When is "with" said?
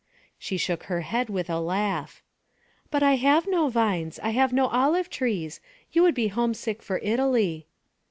1.29-1.47